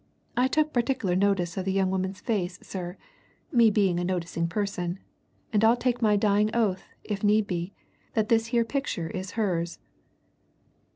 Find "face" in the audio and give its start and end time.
2.21-2.57